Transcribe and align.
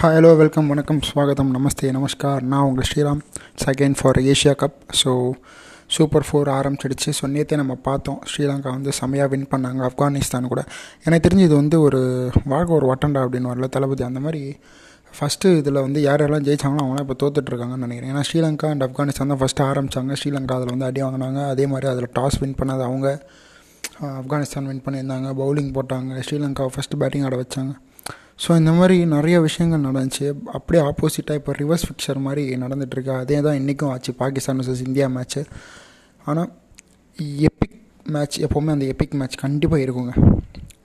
Hi 0.00 0.14
hello 0.16 0.28
welcome 0.40 0.68
வணக்கம் 0.72 1.00
ஸ்வாகதம் 1.06 1.50
நமஸ்தே 1.54 1.88
நமஸ்கார். 1.96 2.42
நான் 2.50 2.66
உங்கள் 2.68 2.86
Sriram. 2.90 3.18
Second 3.64 3.96
for 3.98 4.18
Asia 4.30 4.52
cup 4.62 4.78
so 5.00 5.10
super 5.94 6.24
four 6.28 6.48
ஆரம்பிச்சிடுச்சு. 6.58 7.10
ஸோ 7.18 7.24
நேற்றே 7.34 7.56
நம்ம 7.60 7.74
பார்த்தோம். 7.88 8.20
ஸ்ரீலங்கா 8.30 8.70
வந்து 8.76 8.92
செம்மையாக 8.98 9.30
வின் 9.32 9.44
பண்ணாங்க. 9.50 9.80
ஆப்கானிஸ்தான் 9.88 10.48
கூட. 10.52 10.62
எனக்கு 11.04 11.24
தெரிஞ்சு 11.26 11.44
இது 11.48 11.54
வந்து 11.54 11.80
ஒரு 11.80 12.00
வாழ்க்கை 12.52 12.74
ஒரு 12.78 12.88
வட்டண்டா 12.92 13.24
அப்படின்னு 13.26 13.50
வரல. 13.52 13.68
தளபதி 13.76 14.06
அந்த 14.08 14.22
மாதிரி 14.26 14.42
ஃபஸ்ட்டு 15.18 15.52
இதில் 15.58 15.82
வந்து 15.86 16.00
யார் 16.06 16.24
யாரெல்லாம் 16.24 16.46
ஜெயிச்சாங்களோ 16.48 16.84
அவங்களாம் 16.84 17.06
இப்போ 17.06 17.18
தோத்துட்ருக்காங்கன்னு 17.24 17.84
நினைக்கிறேன். 17.86 18.14
ஏன்னா 18.14 18.24
ஸ்ரீலங்கா 18.30 18.70
அண்ட் 18.76 18.86
ஆப்கானிஸ்தான் 18.88 19.34
தான் 19.34 19.42
ஃபஸ்ட்டு 19.42 19.66
ஆரம்பித்தாங்க 19.70 20.18
ஸ்ரீலங்கா 20.22 20.56
அதில் 20.60 20.74
வந்து 20.76 20.88
அடி 20.90 21.02
வாங்கினாங்க. 21.08 21.42
அதே 21.48 21.66
மாதிரி 21.74 21.88
அதில் 21.92 22.10
டாஸ் 22.20 22.40
வின் 22.44 22.58
பண்ணது 22.62 22.84
அவங்க 22.88 23.10
ஆப்கானிஸ்தான் 24.22 24.70
வின் 24.72 24.84
பண்ணியிருந்தாங்க. 24.88 25.28
பவுலிங் 25.42 25.70
போட்டாங்க. 25.78 26.24
ஸ்ரீலங்கா 26.28 26.70
ஃபஸ்ட்டு 26.76 27.02
பேட்டிங் 27.04 27.26
ஆட 27.28 27.36
வச்சாங்க. 27.44 27.74
ஸோ 28.44 28.50
இந்த 28.60 28.72
மாதிரி 28.78 28.96
நிறைய 29.14 29.36
விஷயங்கள் 29.46 29.86
நடந்துச்சு. 29.86 30.26
அப்படியே 30.56 30.80
ஆப்போசிட்டாக 30.90 31.40
இப்போ 31.40 31.52
ரிவர்ஸ் 31.60 31.84
ஃபிக்சர் 31.88 32.20
மாதிரி 32.26 32.42
நடந்துகிட்ருக்கு 32.62 33.12
அதே 33.22 33.38
தான் 33.46 33.58
இன்றைக்கும் 33.60 33.90
ஆச்சு. 33.94 34.12
பாகிஸ்தான் 34.22 34.58
வர்சஸ் 34.60 34.84
இந்தியா 34.88 35.06
மேட்ச்சு 35.16 35.42
ஆனால் 36.28 36.48
எப்பிக் 37.48 37.76
மேட்ச் 38.14 38.38
எப்போவுமே 38.46 38.70
அந்த 38.76 38.86
எப்பிக் 38.92 39.16
மேட்ச் 39.20 39.36
கண்டிப்பாக 39.44 39.84
இருக்குங்க. 39.86 40.14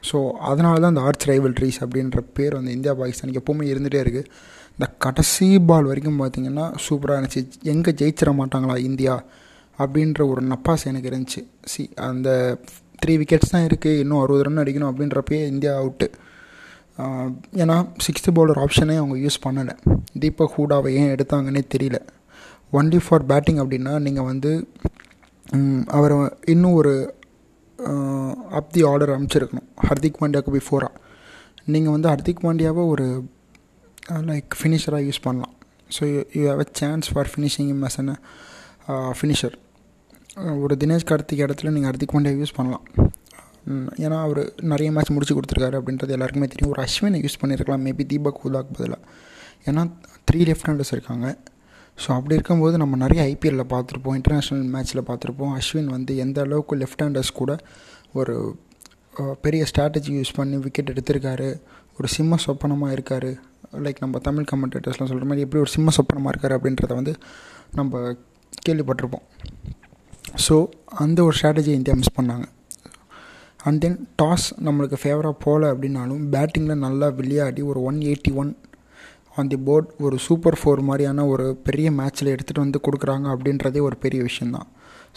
ஸோ 0.10 0.18
அதனால 0.49 0.76
தான் 0.82 0.91
அந்த 0.94 1.04
ஆர்ட்ஸ் 1.08 1.30
ரைவல்ட்ரிஸ் 1.32 1.80
அப்படின்ற 1.84 2.20
பேர் 2.38 2.58
வந்து 2.60 2.73
இந்தியா 2.77 2.94
பாகிஸ்தானுக்கு 3.02 3.41
எப்போவுமே 3.41 3.70
இருந்துகிட்டே 3.74 4.02
இருக்குது 4.05 4.30
இந்த 4.76 4.88
கடைசி 5.05 5.48
பால் 5.70 5.90
வரைக்கும் 5.91 6.20
பார்த்திங்கன்னா 6.22 6.66
சூப்பராக 6.85 7.20
இருந்துச்சு. 7.20 7.44
எங்கே 7.74 7.91
ஜெயிச்சிட 8.02 8.32
மாட்டாங்களா 8.41 8.76
இந்தியா? 8.90 9.16
அப்படின்ற 9.80 10.22
ஒரு 10.32 10.41
நப்பாஸ் 10.52 10.85
எனக்கு 10.91 11.10
இருந்துச்சு. 11.12 11.41
சி 11.72 11.82
அந்த 12.10 12.30
த்ரீ 13.02 13.13
விக்கெட்ஸ் 13.22 13.54
தான் 13.55 13.66
இருக்குது 13.70 13.99
இன்னும் 14.04 14.22
அறுபது 14.24 14.46
ரன் 14.48 14.62
அடிக்கணும் 14.63 14.91
அப்படின்றப்பயே 14.91 15.41
இந்தியா 15.54 15.74
அவுட்டு 15.82 16.08
ஏன்னா 17.63 17.77
சிக்ஸ்த்து 18.05 18.34
பவுலர் 18.38 18.59
ஆப்ஷனே 18.63 18.95
அவங்க 19.02 19.16
யூஸ் 19.23 19.44
பண்ணலை. 19.45 19.73
தீபக் 20.22 20.54
ஹூடாவை 20.58 20.91
ஏன் 20.99 21.12
எடுத்தாங்கன்னே 21.16 21.62
தெரியல. 21.73 21.98
ஒன்லி 22.77 22.99
ஃபார் 23.05 23.26
பேட்டிங் 23.32 23.60
அப்படின்னா 23.63 23.93
நீங்கள் 24.05 24.27
வந்து 24.32 24.52
அவரை 25.98 26.18
இன்னும் 26.54 26.77
ஒரு 26.82 26.93
அப் 28.60 28.71
தி 28.76 28.82
ஆர்டர் 28.91 29.13
அமைச்சிருக்கணும். 29.15 29.68
ஹர்திக் 29.87 30.20
பாண்டியாவுக்கு 30.21 30.55
பிஃபோராக 30.57 30.93
நீங்கள் 31.74 31.96
வந்து 31.96 32.10
ஹர்திக் 32.13 32.43
பாண்டியாவை 32.46 32.84
ஒரு 32.93 33.07
லைக் 34.30 34.57
ஃபினிஷராக 34.59 35.04
யூஸ் 35.07 35.24
பண்ணலாம். 35.27 35.54
So 35.96 36.02
you 36.37 36.41
have 36.49 36.63
a 36.65 36.68
chance 36.82 37.07
for 37.13 37.32
finishing 37.34 37.70
him 37.74 37.84
as 37.90 37.99
an 38.02 38.13
finisher 39.20 39.55
ஒரு 40.63 40.74
தினேஷ் 40.82 41.07
கார்த்திக் 41.12 41.43
இடத்துல 41.46 41.74
நீங்கள் 41.76 41.91
ஹர்திக் 41.91 42.15
பாண்டியா 42.15 42.40
யூஸ் 42.41 42.57
பண்ணலாம். 42.59 42.85
ஏன்னா 44.05 44.18
அவர் 44.27 44.41
நிறைய 44.71 44.90
மேட்ச் 44.96 45.12
முடிச்சு 45.16 45.35
கொடுத்துருக்காரு 45.38 45.77
அப்படின்றது 45.80 46.16
எல்லாருக்குமே 46.16 46.48
தெரியும். 46.54 46.71
ஒரு 46.76 46.82
அஸ்வினை 46.85 47.20
யூஸ் 47.26 47.40
பண்ணியிருக்கலாம் 47.41 47.84
மேபி 47.88 48.04
தீபக் 48.12 48.41
ஹூதாக் 48.44 48.74
பதிலாக 48.77 49.02
ஏன்னா 49.70 49.84
த்ரீ 50.30 50.40
லெஃப்ட் 50.49 50.68
ஹேண்டர்ஸ் 50.70 50.94
இருக்காங்க. 50.96 51.27
ஸோ 52.04 52.10
அப்படி 52.18 52.36
இருக்கும்போது 52.38 52.76
நம்ம 52.82 52.98
நிறைய 53.04 53.21
ஐபிஎல்லில் 53.32 53.71
பார்த்துருப்போம். 53.74 54.16
இன்டர்நேஷ்னல் 54.20 54.63
மேட்ச்சில் 54.76 55.05
பார்த்துருப்போம். 55.10 55.54
அஸ்வின் 55.60 55.90
வந்து 55.96 56.12
எந்த 56.26 56.40
அளவுக்கு 56.46 56.77
லெஃப்ட் 56.82 57.04
ஹேண்டர்ஸ் 57.05 57.32
கூட 57.41 57.52
ஒரு 58.20 58.36
பெரிய 59.46 59.62
ஸ்ட்ராட்டஜி 59.71 60.13
யூஸ் 60.20 60.34
பண்ணி 60.38 60.58
விக்கெட் 60.63 60.91
எடுத்திருக்காரு. 60.93 61.49
ஒரு 61.98 62.08
சிம்ம 62.16 62.38
சொப்பனமாக 62.46 62.96
இருக்கார். 62.96 63.30
லைக் 63.86 64.02
நம்ம 64.03 64.19
தமிழ் 64.25 64.50
கமெண்டேட்டர்ஸ்லாம் 64.52 65.09
சொல்கிற 65.12 65.28
மாதிரி 65.30 65.44
எப்படி 65.46 65.62
ஒரு 65.66 65.72
சிம்ம 65.75 65.91
சொப்பனமாக 65.97 66.31
இருக்கார் 66.34 66.56
அப்படின்றத 66.58 66.94
வந்து 67.00 67.13
நம்ம 67.80 68.02
கேள்விப்பட்டிருப்போம். 68.68 69.25
ஸோ 70.46 70.56
அந்த 71.03 71.19
ஒரு 71.28 71.36
ஸ்ட்ராட்டஜியை 71.40 71.78
இந்தியா 71.80 71.96
மிஸ் 72.02 72.18
பண்ணாங்க. 72.19 72.46
அண்ட் 73.68 73.80
தென் 73.84 73.97
டாஸ் 74.22 74.47
நம்மளுக்கு 74.66 74.97
ஃபேவராக 75.02 75.35
போகல 75.46 75.69
அப்படின்னாலும் 75.74 76.24
பேட்டிங்கில் 76.34 76.84
நல்லா 76.85 77.08
விளையாடி 77.19 77.62
ஒரு 77.72 77.80
one 77.81 78.00
eighty 78.09 78.31
one 78.41 78.52
on 79.38 79.50
the 79.53 79.58
board 79.68 79.90
ஒரு 80.06 80.18
சூப்பர் 80.25 80.58
ஃபோர் 80.59 80.81
மாதிரியான 80.90 81.25
ஒரு 81.28 81.46
பெரிய 81.68 81.88
மேட்ச்சில் 82.00 82.31
எடுத்துகிட்டு 82.34 82.63
வந்து 82.66 82.80
கொடுக்குறாங்க 82.88 83.28
அப்படின்றதே 83.36 83.81
ஒரு 83.88 83.97
பெரிய 84.06 84.22
விஷயந்தான் 84.24 84.68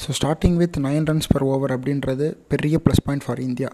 so 0.03 0.15
starting 0.19 0.57
with 0.63 0.77
nine 0.87 1.07
runs 1.11 1.31
per 1.33 1.45
over 1.53 1.75
அப்படின்றது 1.77 2.27
பெரிய 2.53 2.77
plus 2.85 3.03
point 3.07 3.25
for 3.27 3.41
India. 3.41 3.71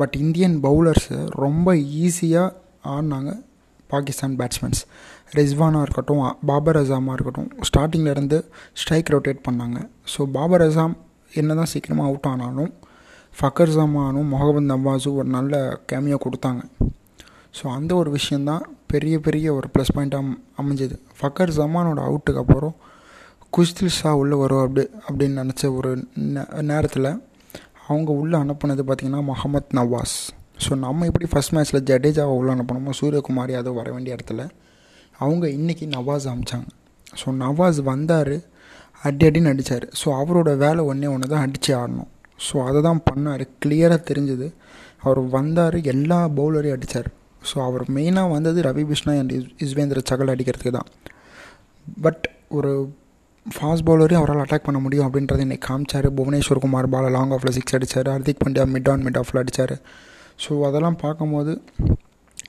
But 0.00 0.14
Indian 0.16 0.56
bowlers 0.66 1.16
ரொம்ப 1.44 1.74
ஈஸியாக 2.04 2.54
ஆடினாங்க 2.94 3.30
பாகிஸ்தான் 3.90 4.36
பேட்ஸ்மேன்ஸ் 4.40 4.80
ரிஸ்வானாக 5.38 5.86
இருக்கட்டும் 5.86 6.22
பாபர் 6.50 6.78
அசாமாக 6.80 7.14
இருக்கட்டும் 7.16 7.50
ஸ்டார்டிங்கில் 7.68 8.12
இருந்து 8.14 8.38
ஸ்ட்ரைக் 8.80 9.10
ரொட்டேட் 9.14 9.42
பண்ணாங்க. 9.48 9.78
ஸோ 10.12 10.20
பாபர் 10.36 10.64
அசாம் 10.68 10.94
என்ன 11.40 11.54
தான் 11.54 11.70
சீக்கிரமாக 11.72 12.08
அவுட் 12.10 12.28
ஆனாலும் 12.32 12.70
ஃபக்கர் 13.38 13.72
ஜமானும் 13.74 14.30
முகமது 14.32 14.68
நவாஸும் 14.70 15.18
ஒரு 15.20 15.28
நல்ல 15.36 15.54
கேமியோ 15.90 16.16
கொடுத்தாங்க. 16.24 16.62
ஸோ 17.58 17.64
அந்த 17.76 17.92
ஒரு 18.00 18.10
விஷயந்தான் 18.16 18.64
பெரிய 18.92 19.14
பெரிய 19.26 19.46
ஒரு 19.58 19.68
ப்ளஸ் 19.74 19.92
பாயிண்ட்டாக 19.96 20.34
அமைஞ்சது. 20.60 20.96
ஃபக்கர் 21.18 21.52
ஜமானோட 21.58 22.00
அவுட்டுக்கு 22.08 22.42
அப்புறம் 22.42 22.74
குஷ்தில் 23.56 23.94
ஷா 23.98 24.10
உள்ளே 24.22 24.36
வரும் 24.42 24.62
அப்படி 24.64 24.82
அப்படின்னு 25.06 25.40
நினச்ச 25.42 25.62
ஒரு 25.78 25.90
நேரத்தில் 26.70 27.10
அவங்க 27.88 28.10
உள்ளே 28.22 28.36
அனுப்புனது 28.42 28.84
பார்த்திங்கன்னா 28.88 29.22
முகமத் 29.30 29.72
நவாஸ். 29.78 30.18
ஸோ 30.64 30.72
நம்ம 30.84 31.06
எப்படி 31.10 31.26
ஃபஸ்ட் 31.32 31.54
மேட்ச்சில் 31.56 31.84
ஜடேஜாவை 31.90 32.34
உள்ளே 32.40 32.52
அனுப்பணுமோ 32.56 32.92
சூரியகுமார் 33.00 33.54
யாதவ் 33.54 33.78
வர 33.80 33.88
வேண்டிய 33.94 34.16
இடத்துல 34.16 34.42
அவங்க 35.24 35.44
இன்றைக்கி 35.58 35.86
நவாஸ் 35.96 36.26
அமிச்சாங்க 36.32 36.68
ஸோ 37.20 37.28
நவாஸ் 37.42 37.80
வந்தார் 37.92 38.34
அடி 39.08 39.24
அடின்னு 39.28 39.52
அடித்தார் 39.52 39.86
ஸோ 40.00 40.08
அவரோட 40.20 40.50
வேலை 40.64 40.80
ஒன்றே 40.90 41.08
ஒன்று 41.14 41.32
தான் 41.32 41.44
அடித்து 41.46 41.70
ஆடணும். 41.80 42.10
ஸோ 42.46 42.56
அதை 42.68 42.80
தான் 42.88 43.02
பண்ணார். 43.08 43.44
கிளியராக 43.62 44.00
தெரிஞ்சுது. 44.10 44.46
அவர் 45.06 45.20
வந்தார் 45.36 45.76
எல்லா 45.92 46.18
பவுலரையும் 46.38 46.76
அடித்தார் 46.76 47.08
ஸோ 47.50 47.56
அவர் 47.66 47.84
மெயினாக 47.96 48.32
வந்தது 48.36 48.58
ரவி 48.68 48.84
பிஷ்ணா 48.90 49.12
அண்ட் 49.20 49.34
இஸ்வேந்திர 49.64 50.00
சகல் 50.10 50.32
அடிக்கிறதுக்கு 50.34 50.72
தான். 50.78 50.90
பட் 52.04 52.24
ஒரு 52.56 52.72
ஃபாஸ்ட் 53.46 53.86
பவுலரையும் 53.88 54.20
அவரால் 54.22 54.42
அட்டாக் 54.44 54.66
பண்ண 54.66 54.78
முடியும் 54.84 55.06
அப்படின்றத 55.06 55.44
இன்றைக்கி 55.46 55.66
காமிச்சார். 55.68 56.08
புவனேஸ்வர் 56.18 56.62
குமார் 56.64 56.88
பால 56.94 57.10
லாங் 57.16 57.32
ஆஃபில் 57.36 57.54
சிக்ஸ் 57.56 57.76
அடித்தார் 57.76 58.10
Hardik 58.14 58.42
Pandya 58.42 58.64
mid 58.74 58.90
on 58.92 59.04
mid 59.06 59.18
ஆஃபில் 59.20 59.40
அடித்தார் 59.42 59.74
ஸோ 60.44 60.60
அதெல்லாம் 60.68 60.98
பார்க்கும்போது 61.04 61.52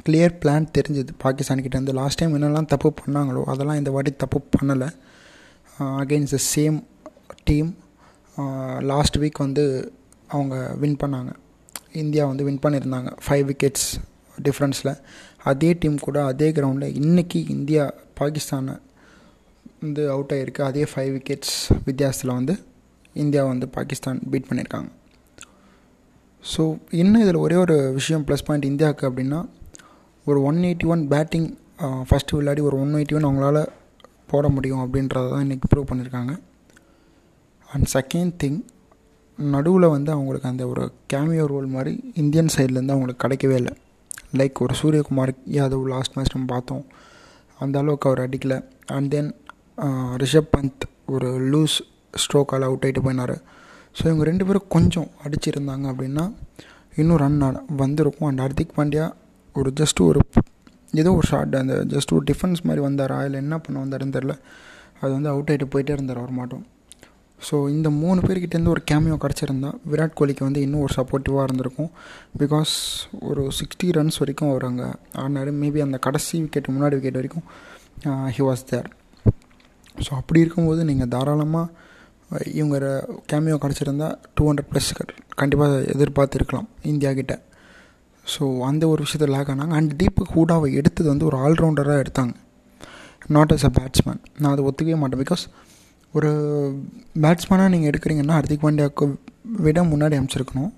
கிளியர் 0.08 0.36
பிளான் 0.42 0.68
தெரிஞ்சுது. 0.78 1.12
பாகிஸ்தான்கிட்டேருந்து 1.24 1.96
லாஸ்ட் 2.00 2.20
டைம் 2.22 2.36
என்னெல்லாம் 2.38 2.70
தப்பு 2.74 2.90
பண்ணாங்களோ 3.00 3.42
அதெல்லாம் 3.54 3.80
இந்த 3.82 3.92
வாட்டி 3.96 4.12
தப்பு 4.24 4.40
பண்ணலை. 4.56 4.90
Against 6.02 6.36
the 6.36 6.40
same 6.54 6.78
team 7.50 7.72
last 8.92 9.18
week 9.22 9.46
வந்து 9.46 9.64
அவங்க 10.36 10.56
வின் 10.82 11.02
பண்ணாங்க. 11.04 11.32
இந்தியா 12.04 12.24
வந்து 12.32 12.46
வின் 12.48 12.62
பண்ணியிருந்தாங்க. 12.66 13.10
ஃபைவ் 13.26 13.46
விக்கெட்ஸ் 13.50 13.90
டிஃப்ரென்ஸில் 14.48 14.94
அதே 15.52 15.70
டீம் 15.82 15.98
கூட 16.08 16.18
அதே 16.32 16.48
கிரவுண்டில் 16.58 16.96
இன்றைக்கி 17.02 17.40
இந்தியா 17.56 17.84
பாகிஸ்தானை 18.20 18.76
வந்து 19.84 20.04
அவுட் 20.14 20.34
ஆகிருக்கு 20.36 20.62
அதே 20.70 20.84
ஃபைவ் 20.92 21.12
விக்கெட்ஸ் 21.16 21.56
வித்தியாசத்தில் 21.88 22.38
வந்து 22.40 22.54
இந்தியா 23.24 23.44
வந்து 23.52 23.68
பாகிஸ்தான் 23.78 24.20
பீட் 24.32 24.48
பண்ணியிருக்காங்க. 24.50 24.90
ஸோ 26.44 26.62
இன்னும் 27.02 27.24
இதில் 27.26 27.44
ஒரே 27.46 27.58
ஒரு 27.64 27.76
விஷயம் 27.98 28.24
ப்ளஸ் 28.28 28.46
பாயிண்ட் 28.48 28.70
இந்தியாவுக்கு 28.72 29.08
அப்படின்னா 29.10 29.40
ஒரு 30.26 30.40
one 30.50 30.60
eighty 30.70 30.88
one 30.94 31.04
batting 31.14 31.50
first 32.10 32.38
விளையாடி 32.38 32.62
ஒரு 32.70 32.78
ஒன் 32.84 32.96
எயிட்டி 33.00 33.16
ஒன் 33.18 33.28
அவங்களால 33.28 33.60
போட 34.32 34.48
முடியும் 34.56 34.82
அப்படின்றத 34.84 35.30
தான் 35.34 35.46
இன்றைக்கி 35.46 35.70
ப்ரூவ் 35.72 35.90
பண்ணியிருக்காங்க. 35.92 36.34
அண்ட் 37.74 37.88
செகண்ட் 37.96 38.34
திங் 38.42 38.60
நடுவில் 39.40 39.94
வந்து 39.94 40.12
அவங்களுக்கு 40.16 40.50
அந்த 40.52 40.64
ஒரு 40.72 40.84
கேமியோ 41.12 41.46
ரோல் 41.52 41.70
மாதிரி 41.76 41.94
இந்தியன் 42.22 42.52
சைட்லேருந்து 42.56 42.96
அவங்களுக்கு 42.96 43.24
கிடைக்கவே 43.26 43.56
இல்லை. 43.62 43.74
லைக் 44.40 44.62
ஒரு 44.66 44.74
சூரியகுமார் 44.82 45.32
யாதவ் 45.58 45.86
லாஸ்ட் 45.94 46.16
மேட்ச் 46.16 46.36
நம்ம 46.36 46.50
பார்த்தோம். 46.54 46.84
அந்த 47.64 47.76
அளவுக்கு 47.82 48.08
அவர் 48.10 48.22
அடிக்கலை. 48.26 48.58
அண்ட் 48.96 49.10
தென் 49.16 49.32
ரிஷப் 50.24 50.52
பந்த் 50.56 50.86
ஒரு 51.14 51.30
லூஸ் 51.54 51.78
ஸ்ட்ரோக்கால் 52.24 52.66
அவுட் 52.68 52.86
ஆகிட்டு 52.88 53.04
போயினார். 53.08 53.36
ஸோ 53.98 54.04
இவங்க 54.10 54.26
ரெண்டு 54.32 54.46
பேரும் 54.48 54.68
கொஞ்சம் 54.76 55.10
அடிச்சிருந்தாங்க 55.26 55.86
அப்படின்னா 55.92 56.26
இன்னும் 57.02 57.22
ரன் 57.24 57.40
வந்திருக்கும். 57.84 58.28
அண்ட் 58.30 58.44
ஹர்திக் 58.46 58.76
பாண்டியா 58.78 59.08
ஒரு 59.56 59.70
ஜஸ்ட் 59.80 60.02
ஒரு 60.10 60.22
ஏதோ 61.02 61.12
ஒரு 61.20 61.28
ஷார்ட் 61.32 61.56
அந்த 61.62 61.76
ஜஸ்ட் 61.94 62.14
ஒரு 62.16 62.24
டிஃபென்ஸ் 62.30 62.62
மாதிரி 62.68 62.82
வந்தாரா? 62.88 63.18
இல்லை 63.28 63.38
என்ன 63.44 63.56
பண்ண 63.66 63.78
வந்தாருன்னு 63.84 64.16
தெரில 64.18 64.34
அது 65.02 65.12
வந்து 65.18 65.30
அவுட் 65.34 65.52
ஆகிட்டு 65.52 65.68
போயிட்டே 65.74 65.94
இருந்தார் 65.98 66.22
அவர் 66.22 66.38
மாட்டோம். 66.40 66.64
ஸோ 67.48 67.56
இந்த 67.76 67.90
மூணு 68.02 68.20
பேர்கிட்டேருந்து 68.28 68.74
ஒரு 68.74 68.82
கேமியோ 68.90 69.16
கிடச்சிருந்தா 69.24 69.70
விராட் 69.92 70.18
கோலிக்கு 70.20 70.44
வந்து 70.48 70.64
இன்னும் 70.66 70.84
ஒரு 70.86 70.94
சப்போர்ட்டிவாக 70.98 71.46
இருந்திருக்கும். 71.48 71.92
பிகாஸ் 72.42 72.74
ஒரு 73.30 73.44
சிக்ஸ்டி 73.60 73.88
ரன்ஸ் 73.98 74.20
வரைக்கும் 74.22 74.50
அவர் 74.52 74.66
அங்கே 74.70 74.88
ஆடினார். 75.22 75.52
மேபி 75.62 75.80
அந்த 75.86 76.00
கடைசி 76.08 76.34
விக்கெட் 76.44 76.74
முன்னாடி 76.76 76.98
விக்கெட் 76.98 77.20
வரைக்கும் 77.22 77.46
ஹி 78.36 78.44
வாஸ் 78.50 78.66
தேர் 78.72 78.90
ஸோ 79.96 80.12
அப்படி 80.20 80.40
இருக்கும்போது 80.44 80.82
நீங்கள் 80.90 81.10
தாராளமாக 81.14 81.66
uh, 82.34 82.44
இவங்க 82.60 82.76
கேமியோ 83.32 83.58
கிடச்சிருந்தா 83.64 84.10
டூ 84.36 84.44
ஹண்ட்ரட் 84.50 84.70
ப்ளஸ் 84.72 84.92
கண்டிப்பாக 85.42 85.80
எதிர்பார்த்துருக்கலாம் 85.96 86.68
இந்தியா 86.92 87.12
கிட்ட. 87.20 87.34
ஸோ 88.26 88.44
அந்த 88.70 88.84
ஒரு 88.94 89.02
விஷயத்தை 89.06 89.28
லேக் 89.36 89.52
ஆனாங்க. 89.54 89.76
அண்ட் 89.80 89.94
தீபக் 90.02 90.32
ஹூடாவை 90.36 90.70
எடுத்தது 90.80 91.08
வந்து 91.14 91.28
ஒரு 91.30 91.38
ஆல்ரவுண்டராக 91.46 92.04
எடுத்தாங்க. 92.04 92.34
நாட் 93.38 93.54
அஸ் 93.56 93.68
அ 93.70 93.72
பேட்ஸ்மேன் 93.80 94.22
நான் 94.42 94.54
அதை 94.54 94.64
ஒத்துக்கவே 94.70 95.00
மாட்டேன். 95.02 95.22
பிகாஸ் 95.24 95.44
ஒரு 96.18 96.30
பேட்ஸ்மேனாக 97.24 97.74
நீங்கள் 97.74 97.92
எடுக்கிறீங்கன்னா 97.92 98.38
ஹர்திக் 98.40 98.64
பாண்டியாவுக்கு 98.64 99.06
விட 99.66 99.82
முன்னாடி 99.92 100.16
அமைச்சிருக்கணும். 100.20 100.72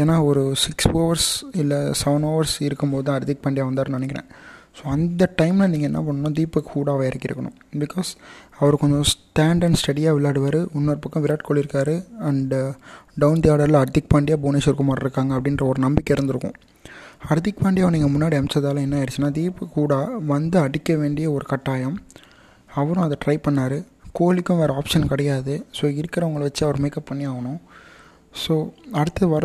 ஏன்னா 0.00 0.14
ஒரு 0.30 0.42
சிக்ஸ் 0.64 0.88
ஓவர்ஸ் 1.00 1.30
இல்லை 1.60 1.78
செவன் 2.00 2.26
ஓவர்ஸ் 2.30 2.56
இருக்கும்போது 2.68 3.04
தான் 3.06 3.16
ஹர்திக் 3.18 3.44
பாண்டியா 3.44 3.64
வந்தார்னு 3.68 3.98
நினைக்கிறேன். 3.98 4.28
ஸோ 4.78 4.82
அந்த 4.94 5.22
டைமில் 5.40 5.70
நீங்கள் 5.72 5.88
என்ன 5.90 6.00
பண்ணணும்? 6.06 6.34
தீபக் 6.38 6.70
ஹூடாவை 6.72 7.04
இறக்கிருக்கணும். 7.10 7.54
பிகாஸ் 7.82 8.10
அவர் 8.58 8.80
கொஞ்சம் 8.82 9.06
ஸ்டாண்ட் 9.12 9.64
அண்ட் 9.66 9.78
ஸ்டடியாக 9.80 10.12
விளையாடுவார். 10.16 10.58
இன்னொரு 10.78 11.00
பக்கம் 11.04 11.24
விராட் 11.24 11.46
கோலி 11.48 11.62
இருக்கார். 11.64 11.94
அண்டு 12.28 12.58
டவுன் 13.22 13.42
தி 13.44 13.48
uh, 13.48 13.52
ஆர்டரில் 13.54 13.80
ஹர்திக் 13.82 14.10
பாண்டியா 14.14 14.36
புவனேஸ்வர் 14.44 14.78
குமார் 14.80 15.02
இருக்காங்க 15.04 15.32
அப்படின்ற 15.38 15.64
ஒரு 15.70 15.80
நம்பிக்கை 15.86 16.12
இருந்திருக்கும். 16.16 16.56
ஹர்திக் 17.28 17.62
பாண்டியாவை 17.62 17.90
நீங்கள் 17.96 18.12
முன்னாடி 18.14 18.36
அமைச்சதால் 18.40 18.84
என்ன 18.86 18.96
ஆயிடுச்சுன்னா 19.00 19.30
தீபக் 19.38 19.76
ஹூடா 19.76 20.00
வந்து 20.32 20.58
அடிக்க 20.66 20.96
வேண்டிய 21.02 21.28
ஒரு 21.36 21.46
கட்டாயம். 21.52 21.96
அவரும் 22.80 23.06
அதை 23.06 23.18
ட்ரை 23.24 23.36
பண்ணார். 23.46 23.78
கோலிக்கும் 24.18 24.60
வேறு 24.62 24.74
ஆப்ஷன் 24.80 25.10
கிடையாது. 25.12 25.54
ஸோ 25.78 25.84
இருக்கிறவங்கள 26.00 26.42
வச்சு 26.48 26.62
அவர் 26.66 26.80
மேக்கப் 26.84 27.08
பண்ணி 27.10 27.24
ஆகணும். 27.32 27.60
ஸோ 28.42 28.54
அடுத்து 29.00 29.24
வர 29.34 29.44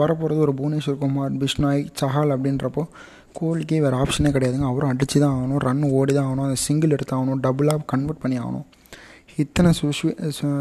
வரப்போகிறது 0.00 0.40
ஒரு 0.46 0.52
புவனேஸ்வர் 0.60 1.00
குமார் 1.02 1.32
பிஷ்னாய் 1.42 1.82
சஹால் 2.00 2.34
அப்படின்றப்போ 2.36 2.82
கோலிக்கே 3.38 3.78
வேறு 3.84 3.96
ஆப்ஷனே 4.02 4.30
கிடையாதுங்க. 4.36 4.68
அவரும் 4.72 4.90
அடித்து 4.92 5.16
தான் 5.24 5.34
ஆகணும் 5.36 5.60
ரன் 5.66 5.84
ஓடி 5.98 6.12
தான் 6.18 6.26
ஆகணும் 6.28 6.46
அந்த 6.48 6.58
சிங்கிள் 6.66 6.94
எடுத்து 6.96 7.14
ஆகணும் 7.18 7.40
டபுளாக 7.46 7.86
கன்வெர்ட் 7.92 8.22
பண்ணி 8.24 8.38
ஆகணும். 8.44 8.66
இத்தனை 9.42 9.70
சுச்சுவே 9.78 10.12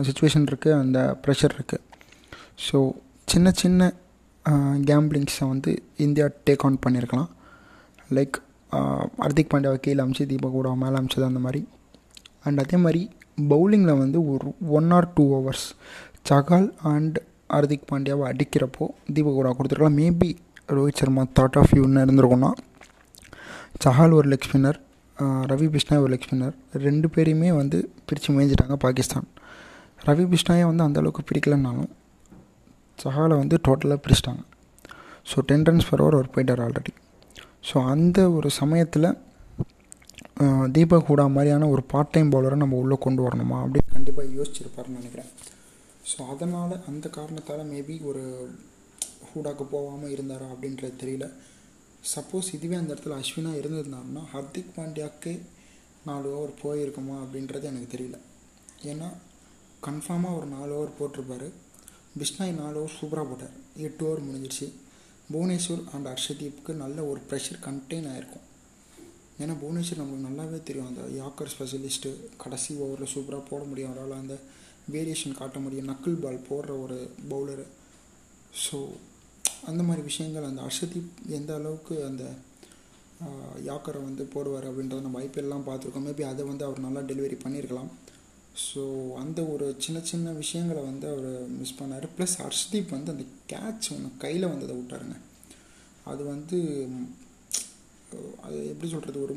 சுச்சுவேஷன் 0.07 0.47
இருக்குது 0.49 0.77
அந்த 0.81 0.99
ப்ரெஷர் 1.23 1.55
இருக்குது 1.57 1.83
ஸோ 2.67 2.77
சின்ன 3.31 3.51
சின்ன 3.61 3.81
கேம்பிளிங்ஸை 4.89 5.45
வந்து 5.53 5.71
இந்தியா 6.05 6.25
டேக் 6.47 6.63
ஆன் 6.67 6.77
பண்ணியிருக்கலாம் 6.85 7.29
லைக் 8.17 8.37
ஹர்திக் 9.23 9.51
பாண்டியாவை 9.51 9.79
கீழே 9.85 10.01
அமிச்சு 10.03 10.25
தீபக் 10.31 10.55
கூட 10.57 10.69
மேலே 10.83 10.95
அமிச்சது 10.99 11.25
அந்த 11.31 11.41
மாதிரி. 11.45 11.61
அண்ட் 12.45 12.61
அதே 12.63 12.77
மாதிரி 12.85 13.01
பவுலிங்கில் 13.51 13.99
வந்து 14.03 14.19
ஒரு 14.31 14.47
one 14.77 14.89
or 14.97 15.07
two 15.17 15.25
overs 15.33 15.65
Chahal 16.29 16.69
and 16.93 17.17
Hardik 17.55 17.87
பாண்டியாவை 17.91 18.25
அடிக்கிறப்போ 18.31 18.85
தீபக் 19.15 19.37
கொடுத்துருக்கலாம். 19.59 19.97
Maybe 20.01 20.29
Rohit 20.75 20.99
Sharma 21.01 21.23
thought 21.39 21.57
of 21.61 21.73
யூன்னு 21.79 22.03
இருந்திருக்கும்னா 22.05 22.51
சஹால் 23.85 24.15
ஒரு 24.19 24.27
லெக் 24.33 24.47
ஸ்பின்னர் 24.47 24.79
ரவி 25.51 25.67
பிஷ்னாய் 25.73 26.01
ஒரு 26.03 26.11
லெக் 26.13 26.27
ஸ்பின்னர் 26.27 26.55
ரெண்டு 26.85 27.07
பேரையுமே 27.15 27.49
வந்து 27.61 27.77
பிரித்து 28.07 28.29
மேய்ஞ்சிட்டாங்க 28.35 28.75
பாகிஸ்தான். 28.85 29.27
ரவி 30.07 30.25
பிஷ்ணாயை 30.31 30.65
வந்து 30.69 30.83
அந்தளவுக்கு 30.87 31.23
பிரிக்கலைன்னாலும் 31.31 31.91
சஹாலை 33.03 33.35
வந்து 33.41 33.57
டோட்டலாக 33.67 33.99
பிரிச்சிட்டாங்க. 34.05 34.41
So 35.31 35.39
ten 35.49 35.65
runs 35.67 35.87
per 35.89 36.01
over 36.03 36.17
அவர் 36.17 36.31
போயிட்டார் 36.35 36.61
ஆல்ரெடி 36.65 36.93
ஸோ 37.69 37.77
அந்த 37.93 38.19
ஒரு 38.37 38.49
சமயத்தில் 38.61 39.07
தீபக் 40.75 41.07
ஹூடா 41.07 41.25
மாதிரியான 41.35 41.69
ஒரு 41.69 41.83
பார்ட் 41.83 42.09
டைம் 42.09 42.31
பவுலரை 42.31 42.55
நம்ம 42.55 42.75
உள்ளே 42.75 42.97
கொண்டு 42.99 43.21
வரணுமா? 43.25 43.57
அப்படின்னு 43.63 43.93
கண்டிப்பாக 43.93 44.33
யோசிச்சிருப்பாருன்னு 44.37 44.99
நினைக்கிறேன். 44.99 45.29
ஸோ 46.11 46.27
அதனால் 46.33 46.75
அந்த 46.89 47.09
காரணத்தால் 47.09 47.69
மேபி 47.71 47.95
ஒரு 48.03 48.23
ஹூடாக்கு 49.29 49.63
போகாமல் 49.63 50.13
இருந்தாரா 50.15 50.47
அப்படின்றது 50.53 50.93
தெரியல. 51.03 51.27
சப்போஸ் 52.15 52.53
இதுவே 52.57 52.75
அந்த 52.75 52.93
இடத்துல 52.93 53.17
அஸ்வினா 53.21 53.51
இருந்திருந்தாருன்னா 53.61 54.23
ஹர்திக் 54.33 54.75
பாண்டியாவுக்கு 54.77 55.33
நாலு 56.05 56.29
ஓவர் 56.37 56.53
போயிருக்குமா 56.63 57.17
அப்படின்றது 57.23 57.63
எனக்கு 57.63 57.97
தெரியல. 57.97 58.19
ஏன்னா 58.91 59.09
கன்ஃபார்மாக 59.87 60.37
ஒரு 60.37 60.45
நாலு 60.45 60.71
ஓவர் 60.77 60.97
போட்டிருப்பாரு. 60.99 61.49
பிஷ்னாய் 62.19 62.59
நாலு 62.61 62.75
ஓவர் 62.75 62.97
சூப்பராக 63.01 63.27
போட்டார். 63.31 63.57
எட்டு 63.87 64.05
ஓவர் 64.07 64.25
முடிஞ்சிருச்சு. 64.27 64.69
புவனேஸ்வர் 65.33 65.83
அண்ட் 65.93 66.09
ஹர்ஷதீப்புக்கு 66.13 66.73
நல்ல 66.83 67.03
ஒரு 67.03 67.21
ப்ரெஷர் 67.29 67.61
கண்டெயின் 67.67 68.09
ஆகிருக்கும் 68.13 68.47
ஏன்னா 69.41 69.53
புவனேஸ்வர் 69.61 70.01
நம்மளுக்கு 70.01 70.29
நல்லாவே 70.29 70.59
தெரியும். 70.69 70.89
அந்த 70.91 71.03
யாக்கர் 71.19 71.51
ஸ்பெஷலிஸ்ட்டு 71.53 72.09
கடைசி 72.43 72.71
ஓவரில் 72.83 73.13
சூப்பராக 73.13 73.43
போட 73.51 73.61
முடியும். 73.69 73.91
அவரால் 73.91 74.21
அந்த 74.21 74.37
வேரியேஷன் 74.95 75.39
காட்ட 75.39 75.57
முடியும். 75.65 75.89
நக்கிள் 75.91 76.21
பால் 76.23 76.45
போடுற 76.49 76.71
ஒரு 76.83 76.97
பவுலரு 77.31 77.65
ஸோ 78.65 78.77
அந்த 79.69 79.81
மாதிரி 79.87 80.03
விஷயங்கள் 80.09 80.47
அந்த 80.49 80.61
அர்ஷதீப் 80.67 81.11
எந்த 81.37 81.51
அளவுக்கு 81.59 81.95
அந்த 82.09 82.23
யாக்கரை 83.69 83.99
வந்து 84.07 84.23
போடுவார் 84.33 84.67
அப்படின்றத 84.69 85.05
நம்ம 85.07 85.19
ஐபிஎல்லாம் 85.25 85.65
பார்த்துருக்கோம். 85.67 86.05
மேபி 86.07 86.23
அதை 86.29 86.43
வந்து 86.51 86.65
அவர் 86.67 86.85
நல்லா 86.85 87.01
டெலிவரி 87.11 87.37
பண்ணியிருக்கலாம் 87.43 87.91
ஸோ 88.67 88.81
அந்த 89.23 89.39
ஒரு 89.53 89.65
சின்ன 89.83 89.97
சின்ன 90.11 90.31
விஷயங்களை 90.39 90.81
வந்து 90.87 91.05
அவர் 91.13 91.29
மிஸ் 91.59 91.77
பண்ணார். 91.81 92.07
ப்ளஸ் 92.15 92.35
ஹர்ஷ்தீப் 92.43 92.95
வந்து 92.95 93.13
அந்த 93.15 93.25
கேட்ச் 93.51 93.89
ஒன்று 93.95 94.09
கையில் 94.23 94.51
வந்ததை 94.53 94.75
விட்டாருங்க. 94.79 95.17
அது 96.11 96.21
வந்து 96.33 96.59
எப்படி 98.81 98.95
சொல்கிறது 98.97 99.19
ஒரு 99.23 99.33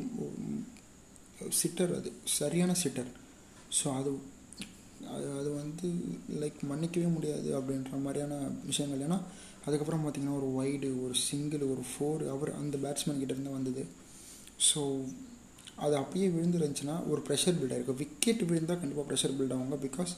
சிட்டர் 1.58 1.90
அது 1.96 2.10
சரியான 2.34 2.72
சிட்டர். 2.82 3.08
ஸோ 3.78 3.86
அது 3.98 4.10
அது 5.14 5.26
அது 5.38 5.50
வந்து 5.62 5.86
லைக் 6.42 6.60
மன்னிக்கவே 6.70 7.08
முடியாது 7.16 7.48
அப்படின்ற 7.58 7.98
மாதிரியான 8.04 8.34
விஷயங்கள். 8.68 9.02
ஏன்னா 9.06 9.18
அதுக்கப்புறம் 9.66 10.04
பார்த்திங்கன்னா 10.04 10.36
ஒரு 10.40 10.48
வைடு 10.58 10.88
ஒரு 11.06 11.16
சிங்கிள் 11.26 11.64
ஒரு 11.72 11.82
ஃபோர் 11.90 12.22
அவர் 12.34 12.50
அந்த 12.60 12.78
பேட்ஸ்மேன் 12.84 13.20
கிட்டேருந்து 13.22 13.56
வந்தது. 13.58 13.84
ஸோ 14.68 14.80
அது 15.84 15.94
அப்படியே 16.00 16.28
விழுந்துருந்துச்சுன்னா 16.36 16.96
ஒரு 17.12 17.20
ப்ரெஷர் 17.28 17.58
பில்ட் 17.60 17.74
ஆகிருக்கும் 17.76 18.00
விக்கெட் 18.04 18.46
விழுந்தால் 18.52 18.80
கண்டிப்பாக 18.80 19.06
ப்ரெஷர் 19.10 19.36
பில்ட் 19.40 19.54
ஆகுங்க. 19.58 19.78
பிகாஸ் 19.86 20.14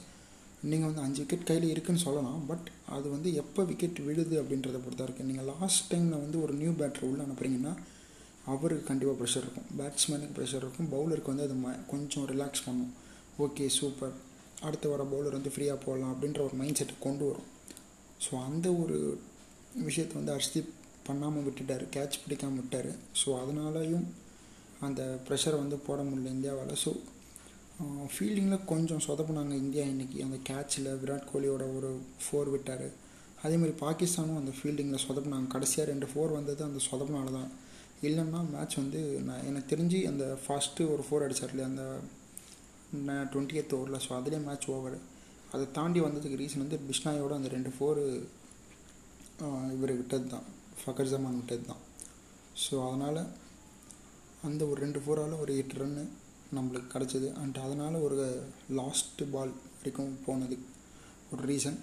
நீங்கள் 0.69 0.89
வந்து 0.89 1.05
அஞ்சு 1.07 1.21
விக்கெட் 1.23 1.47
கையில் 1.51 1.69
இருக்குன்னு 1.73 2.05
சொல்லலாம். 2.07 2.39
பட் 2.53 2.67
அது 2.97 3.07
வந்து 3.17 3.29
எப்போ 3.43 3.63
விக்கெட் 3.73 4.01
விழுது 4.07 4.37
அப்படின்றத 4.43 4.79
பொறுத்தா 4.87 5.07
இருக்குது 5.09 5.29
நீங்கள் 5.33 5.49
லாஸ்ட் 5.53 5.85
டைமில் 5.91 6.23
வந்து 6.25 6.39
ஒரு 6.45 6.55
நியூ 6.63 6.73
பேட்டர் 6.81 7.07
உள்ளே 7.11 7.23
அனுப்புறீங்கன்னா 7.27 7.75
அவருக்கு 8.51 8.85
கண்டிப்பாக 8.89 9.17
ப்ரெஷர் 9.19 9.45
இருக்கும். 9.45 9.67
பேட்ஸ்மேனுக்கு 9.79 10.35
ப்ரெஷர் 10.37 10.63
இருக்கும். 10.63 10.89
பவுலருக்கு 10.95 11.31
வந்து 11.33 11.45
அது 11.47 11.55
கொஞ்சம் 11.93 12.27
ரிலாக்ஸ் 12.33 12.65
பண்ணும். 12.67 12.93
ஓகே 13.45 13.65
சூப்பர் 13.79 14.15
அடுத்து 14.67 14.87
வர 14.91 15.01
பவுலர் 15.13 15.37
வந்து 15.37 15.51
ஃப்ரீயாக 15.55 15.79
போடலாம் 15.85 16.13
அப்படின்ற 16.13 16.39
ஒரு 16.47 16.55
மைண்ட் 16.61 16.79
செட்டை 16.79 16.95
கொண்டு 17.07 17.23
வரும். 17.29 17.49
ஸோ 18.25 18.31
அந்த 18.47 18.67
ஒரு 18.83 18.95
விஷயத்தை 19.87 20.15
வந்து 20.19 20.33
ஹர்ஷ்தீப் 20.35 20.71
பண்ணாமல் 21.07 21.45
விட்டுட்டார். 21.47 21.83
கேட்ச் 21.95 22.21
பிடிக்காமல் 22.23 22.61
விட்டார். 22.61 22.89
ஸோ 23.19 23.27
அதனாலையும் 23.41 24.07
அந்த 24.87 25.01
ப்ரெஷரை 25.27 25.57
வந்து 25.63 25.77
போட 25.87 25.99
முடியல 26.07 26.33
இந்தியாவால். 26.37 26.73
ஸோ 26.85 26.91
ஃபீல்டிங்கில் 28.13 28.65
கொஞ்சம் 28.71 29.03
சொதப்புனாங்க 29.05 29.53
இந்தியா 29.65 29.83
இன்றைக்கி 29.93 30.19
அந்த 30.25 30.37
கேட்சில் 30.49 30.89
விராட் 31.01 31.29
கோலியோட 31.31 31.63
ஒரு 31.77 31.89
ஃபோர் 32.23 32.49
விட்டார். 32.53 32.87
அதே 33.45 33.55
மாதிரி 33.61 33.73
பாகிஸ்தானும் 33.85 34.39
அந்த 34.41 34.51
ஃபீல்டிங்கில் 34.57 35.03
சொதப்புனாங்க. 35.07 35.47
கடைசியாக 35.55 35.89
ரெண்டு 35.91 36.07
ஃபோர் 36.11 36.37
வந்தது 36.37 36.61
அந்த 36.69 36.79
சொதப்புனால 36.89 37.33
தான் 37.39 37.51
இல்லைன்னா 38.05 38.39
மேட்ச் 38.53 38.75
வந்து 38.81 39.01
நான் 39.27 39.45
எனக்கு 39.49 39.71
தெரிஞ்சு 39.73 39.99
அந்த 40.09 40.25
ஃபஸ்ட்டு 40.43 40.89
ஒரு 40.93 41.03
ஃபோர் 41.07 41.25
அடித்தார் 41.25 41.55
அந்த 41.69 41.85
டுவெண்ட்டி 43.31 43.57
எய்த் 43.59 43.75
ஓவரில் 43.77 44.03
ஸோ 44.05 44.11
அதுலேயே 44.17 44.41
மேட்ச் 44.47 44.67
ஓவர் 44.75 44.97
அதை 45.53 45.63
தாண்டி 45.77 45.99
வந்ததுக்கு 46.05 46.39
ரீசன் 46.41 46.63
வந்து 46.65 46.79
பிஷ்னாயோட 46.89 47.33
அந்த 47.39 47.49
ரெண்டு 47.55 47.71
ஃபோரு 47.75 48.03
இவர் 49.75 49.97
விட்டது 49.99 50.27
தான் 50.35 50.45
ஃபக்கர் 50.79 51.11
ஜமான் 51.11 51.39
விட்டது 51.39 51.65
தான் 51.71 51.83
ஸோ 52.63 52.75
அதனால் 52.87 53.21
அந்த 54.47 54.61
ஒரு 54.69 54.79
ரெண்டு 54.85 54.99
ஃபோரால் 55.03 55.35
ஒரு 55.43 55.51
எட்டு 55.61 55.77
ரன்னு 55.81 56.03
நம்மளுக்கு 56.55 56.89
கிடச்சிது. 56.93 57.27
அண்ட் 57.41 57.57
அதனால் 57.65 57.95
ஒரு 58.07 58.17
லாஸ்ட்டு 58.79 59.25
பால் 59.33 59.53
வரைக்கும் 59.77 60.13
போனது 60.25 60.57
ஒரு 61.31 61.41
ரீசன் 61.51 61.79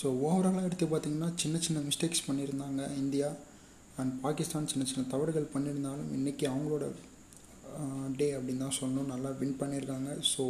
ஸோ 0.00 0.06
ஓவராலாக 0.26 0.68
எடுத்து 0.68 0.86
பார்த்திங்கன்னா 0.86 1.30
சின்ன 1.42 1.58
சின்ன 1.66 1.82
மிஸ்டேக்ஸ் 1.88 2.26
பண்ணியிருந்தாங்க 2.28 2.82
இந்தியா. 3.02 3.28
அண்ட் 4.00 4.14
பாகிஸ்தான் 4.22 4.70
சின்ன 4.70 4.84
சின்ன 4.90 5.02
தவறுகள் 5.12 5.52
பண்ணியிருந்தாலும் 5.54 6.08
இன்றைக்கி 6.16 6.44
அவங்களோட 6.52 6.84
டே 8.20 8.26
அப்படின்னு 8.36 8.64
தான் 8.64 8.78
சொல்லணும். 8.78 9.10
நல்லா 9.12 9.30
வின் 9.40 9.60
பண்ணியிருக்காங்க. 9.60 10.10
ஸோ 10.32 10.44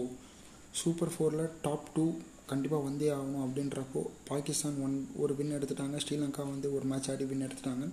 சூப்பர் 0.81 1.13
ஃபோரில் 1.15 1.45
டாப் 1.67 1.91
டூ 1.97 2.05
கண்டிப்பாக 2.51 2.87
வந்தே 2.87 3.09
ஆகணும் 3.17 3.45
அப்படின்றப்போ 3.45 4.01
பாகிஸ்தான் 4.31 4.79
ஒன் 4.87 4.97
ஒரு 5.23 5.33
வின் 5.39 5.55
எடுத்துட்டாங்க. 5.59 5.99
ஸ்ரீலங்கா 6.05 6.43
வந்து 6.55 6.69
ஒரு 6.77 6.87
மேட்ச் 6.91 7.09
ஆடி 7.13 7.27
வின் 7.31 7.47
எடுத்துட்டாங்க. 7.47 7.87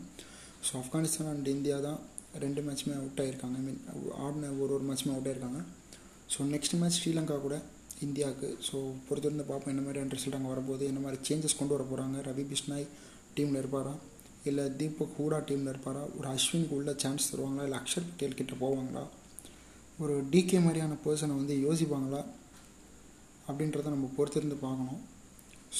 ஸோ 0.67 0.71
ஆப்கானிஸ்தான் 0.81 1.31
அண்ட் 1.33 1.47
இந்தியா 1.57 1.77
தான் 1.87 1.99
ரெண்டு 2.45 2.61
மேட்ச்சுமே 2.65 2.95
அவுட் 3.01 3.21
ஆகிருக்காங்க 3.23 3.57
ஐ 3.61 3.63
மீன் 3.67 3.81
ஆடின 4.25 4.51
ஒரு 4.63 4.71
ஒரு 4.77 4.85
மேட்ச்சுமே 4.89 5.13
அவுட் 5.15 5.29
ஆகிருக்காங்க 5.31 5.61
ஸோ 6.33 6.49
நெக்ஸ்ட் 6.53 6.77
மேட்ச் 6.81 6.99
ஸ்ரீலங்கா 7.01 7.37
கூட 7.45 7.55
இந்தியாவுக்கு. 8.07 8.49
ஸோ 8.67 8.77
பொறுத்திருந்து 9.07 9.45
பார்ப்போம். 9.49 9.73
என்ன 9.73 9.83
மாதிரியான 9.85 10.13
ரிசல்ட் 10.17 10.37
அங்கே 10.37 10.51
வரும்போது 10.53 10.83
என்ன 10.91 11.01
மாதிரி 11.05 11.19
சேஞ்சஸ் 11.29 11.59
கொண்டு 11.59 11.75
வர 11.75 11.85
போகிறாங்க 11.91 12.19
ரவி 12.29 12.45
பிஷ்னாய் 12.51 12.87
டீமில் 13.37 13.61
இருப்பாரா? 13.61 13.93
இல்லை 14.49 14.63
தீபக் 14.79 15.15
ஹூடா 15.17 15.39
டீமில் 15.49 15.71
இருப்பாரா? 15.71 16.03
ஒரு 16.17 16.27
அஸ்வினுக்கு 16.35 16.75
உள்ள 16.77 16.91
சான்ஸ் 17.03 17.29
தருவாங்களா? 17.31 17.65
இல்லை 17.67 17.77
அக்ஷர் 17.79 18.07
பட்டேல் 18.09 18.37
கிட்ட 18.39 18.53
போவாங்களா? 18.63 19.03
ஒரு 20.03 20.13
டிகே 20.33 20.59
மாதிரியான 20.65 20.97
பர்சனை 21.05 21.33
வந்து 21.39 21.55
யோசிப்பாங்களா? 21.65 22.21
அப்படின்றத 23.47 23.91
நம்ம 23.95 24.09
பொறுத்திருந்து 24.17 24.57
பார்க்கணும். 24.65 25.01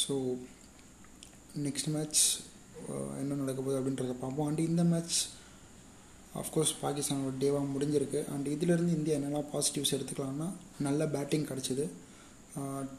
ஸோ 0.02 0.16
நெக்ஸ்ட் 1.66 1.90
மேட்ச் 1.96 2.22
என்ன 3.22 3.38
நடக்க 3.42 3.60
போகுது 3.62 3.80
அப்படின்றத 3.80 4.14
பார்ப்போம். 4.24 4.48
அண்ட் 4.50 4.62
இந்த 4.70 4.84
மேட்ச் 4.92 5.18
அஃப்கோர்ஸ் 6.42 6.74
பாகிஸ்தானோட 6.84 7.34
டேவாக 7.44 7.66
முடிஞ்சிருக்கு. 7.74 8.20
அண்ட் 8.34 8.48
இதிலேருந்து 8.56 8.94
இந்தியா 8.98 9.16
என்னெல்லாம் 9.20 9.50
பாசிட்டிவ்ஸ் 9.54 9.96
எடுத்துக்கலாம்னா 9.98 10.48
நல்ல 10.88 11.08
பேட்டிங் 11.16 11.50
கிடச்சிது. 11.52 11.86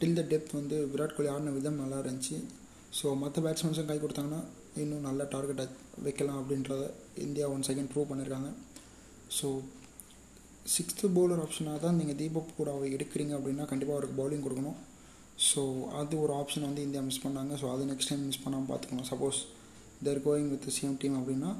டில் 0.01 0.17
த 0.19 0.23
டெப்த் 0.33 0.57
வந்து 0.59 0.77
விராட் 0.91 1.15
கோலி 1.15 1.31
ஆடின 1.35 1.53
விதம் 1.57 1.81
நல்லா 1.83 1.97
இருந்துச்சு. 2.03 2.37
ஸோ 2.99 3.15
மற்ற 3.23 3.41
பேட்ஸ்மேன்ஸும் 3.45 3.89
கை 3.89 3.97
கொடுத்தாங்கன்னா 4.03 4.41
இன்னும் 4.81 5.07
நல்ல 5.07 5.21
டார்கெட்டை 5.33 5.65
வைக்கலாம் 6.05 6.39
அப்படின்றத 6.41 6.83
இந்தியா 7.25 7.45
ஒன் 7.55 7.65
செகண்ட் 7.69 7.89
ப்ரூவ் 7.91 8.09
பண்ணியிருக்காங்க 8.11 8.49
ஸோ 9.37 9.47
சிக்ஸ்த்து 10.73 11.05
பவுலர் 11.15 11.41
ஆப்ஷனாக 11.43 11.79
தான் 11.85 11.97
நீங்கள் 11.99 12.17
தீபக் 12.21 12.57
கூடாவை 12.57 12.87
எடுக்கிறீங்க 12.95 13.33
அப்படின்னா 13.37 13.65
கண்டிப்பாக 13.71 13.95
அவருக்கு 13.97 14.19
பவுலிங் 14.19 14.43
கொடுக்கணும். 14.45 14.77
ஸோ 15.49 15.61
அது 15.99 16.13
ஒரு 16.23 16.33
ஆப்ஷன் 16.41 16.67
வந்து 16.67 16.83
இந்தியா 16.87 17.01
மிஸ் 17.07 17.23
பண்ணாங்க. 17.25 17.53
ஸோ 17.61 17.65
அது 17.73 17.83
நெக்ஸ்ட் 17.91 18.11
டைம் 18.11 18.23
மிஸ் 18.29 18.43
பண்ணாமல் 18.43 18.69
பார்த்துக்கணும் 18.71 19.07
suppose 19.11 19.39
they're 20.05 20.21
going 20.27 20.49
with 20.53 20.67
same 20.77 20.95
team 21.01 21.17
அப்படின்னா 21.19 21.51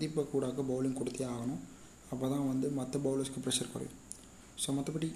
தீபக் 0.00 0.32
கூடாக்கு 0.34 0.62
பவுலிங் 0.70 0.98
கொடுத்தே 1.00 1.26
ஆகணும். 1.34 1.62
அப்போ 2.12 2.24
தான் 2.34 2.46
வந்து 2.52 2.68
மற்ற 2.78 3.00
பவுலர்ஸ்க்கு 3.06 3.42
ப்ரெஷர் 3.46 3.72
குறையும். 3.74 3.96
ஸோ 4.62 4.74
மற்றபடி 4.76 5.08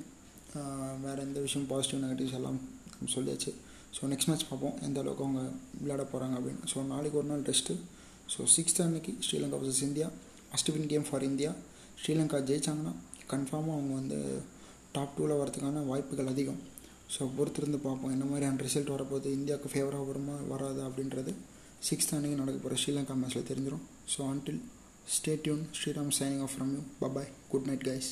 வேறு 1.05 1.21
எந்த 1.27 1.39
விஷயம் 1.47 1.69
பாசிட்டிவ் 1.73 2.03
நெகட்டிவ்ஸ் 2.05 2.37
எல்லாம் 2.41 2.59
சொல்லியாச்சு. 3.15 3.53
ஸோ 3.97 4.09
நெக்ஸ்ட் 4.13 4.29
மேட்ச் 4.31 4.47
பார்ப்போம். 4.51 4.77
எந்த 4.87 4.99
அளவுக்கு 5.03 5.25
அவங்க 5.27 5.43
விளையாட 5.81 6.05
போகிறாங்க 6.13 6.35
அப்படின்னு. 6.39 6.63
ஸோ 6.73 6.87
நாளைக்கு 6.93 7.19
ஒரு 7.21 7.29
நாள் 7.33 7.45
டெஸ்ட்டு 7.49 7.75
ஸோ 8.35 8.43
சிக்ஸ்த் 8.57 8.81
அன்னைக்கு 8.85 9.13
Sri Lanka 9.27 9.59
versus 9.63 9.85
India. 9.89 10.07
First 10.51 10.71
win 10.75 10.91
game 10.93 11.07
for 11.09 11.27
India. 11.31 11.51
Sri Lanka 12.03 12.39
ஜெயிச்சாங்கன்னா 12.51 12.93
கன்ஃபார்மாக 13.33 13.77
அவங்க 13.79 13.93
வந்து 14.01 14.19
டாப் 14.95 15.15
டூவில் 15.17 15.41
வரதுக்கான 15.41 15.83
வாய்ப்புகள் 15.91 16.31
அதிகம். 16.35 16.61
ஸோ 17.15 17.23
பொறுத்திருந்து 17.37 17.79
பார்ப்போம். 17.87 18.13
என்ன 18.15 18.25
மாதிரியான 18.31 18.63
ரிசல்ட் 18.67 18.95
வரப்போகுது? 18.95 19.31
இந்தியாவுக்கு 19.39 19.73
ஃபேவராக 19.73 20.07
வருமா 20.11 20.37
வராது 20.53 20.81
அப்படின்றது 20.89 21.33
சிக்ஸ்த் 21.89 22.15
அன்னைக்கு 22.17 22.41
நடக்க 22.43 22.59
போகிற 22.61 22.79
ஸ்ரீலங்கா 22.83 23.15
மேட்ச்சில் 23.23 23.49
தெரிஞ்சிடும் 23.51 23.85
so 24.13 24.21
until 24.33 24.61
stay 25.15 25.33
tuned 25.45 25.65
Sriram 25.79 26.13
signing 26.19 26.43
off 26.45 26.53
from 26.55 26.71
you 26.77 26.83
bye bye 27.03 27.29
good 27.53 27.67
night 27.71 27.85
guys 27.89 28.11